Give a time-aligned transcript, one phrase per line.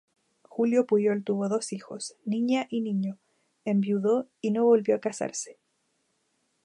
[0.49, 3.19] Julio Puyol tuvo dos hijos, niña y niño,
[3.65, 5.59] enviudó y no volvió a casarse.